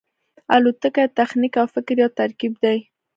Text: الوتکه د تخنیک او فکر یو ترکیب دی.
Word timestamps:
الوتکه 0.55 1.03
د 1.09 1.13
تخنیک 1.19 1.53
او 1.61 1.67
فکر 1.75 1.95
یو 2.01 2.09
ترکیب 2.19 2.53
دی. 2.63 2.77